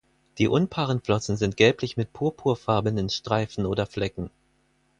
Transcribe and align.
Die 0.39 0.47
unpaaren 0.47 0.99
Flossen 1.03 1.37
sind 1.37 1.57
gelblich 1.57 1.95
mit 1.95 2.11
purpurfarbenen 2.11 3.07
Streifen 3.11 3.67
oder 3.67 3.85
Flecken. 3.85 4.31